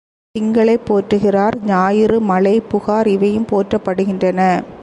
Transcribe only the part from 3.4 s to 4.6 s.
போற்றப்படுகின்றன.